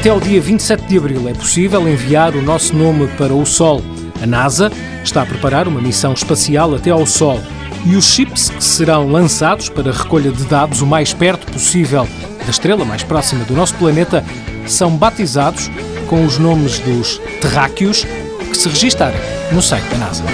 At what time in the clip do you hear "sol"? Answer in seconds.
3.44-3.82, 7.04-7.38